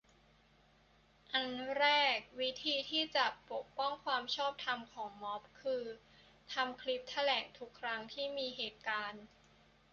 [1.31, 1.45] อัน
[1.77, 1.85] แร
[2.17, 5.83] ก วิธีที่จะ ปกป้องความชอบธรรมของม็อบ คือ
[6.53, 9.11] ทำคลิปแถลงทุกครั้งที่มีเหตุการ